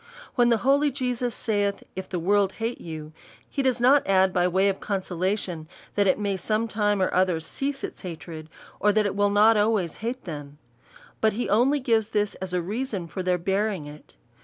When 0.33 0.49
the 0.49 0.57
holy 0.65 0.89
Jesus 0.89 1.35
saith. 1.35 1.83
If 1.95 2.09
the 2.09 2.17
world 2.17 2.53
hate 2.53 2.81
you, 2.81 3.13
(he 3.47 3.61
does 3.61 3.79
not 3.79 4.07
add 4.07 4.33
by 4.33 4.47
way 4.47 4.67
of 4.67 4.79
consolation, 4.79 5.67
that 5.93 6.07
it 6.07 6.17
may 6.17 6.37
some 6.37 6.67
time 6.67 7.03
or 7.03 7.13
other 7.13 7.39
cease 7.39 7.83
its 7.83 8.01
hatred, 8.01 8.49
or 8.79 8.91
that 8.91 9.05
it 9.05 9.15
will 9.15 9.29
not 9.29 9.57
always 9.57 9.97
hate 9.97 10.23
them; 10.23 10.57
but 11.21 11.33
he 11.33 11.47
only 11.47 11.79
gives 11.79 12.09
this 12.09 12.33
as 12.41 12.51
a 12.51 12.63
reason 12.63 13.05
for 13.05 13.21
their 13.21 13.37
bearing 13.37 13.85
it). 13.85 14.15